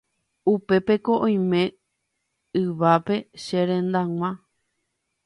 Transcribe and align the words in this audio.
upépeko 0.51 1.13
oime 1.25 1.61
yvápe 2.61 3.15
che 3.43 3.59
rendag̃ua. 3.67 4.29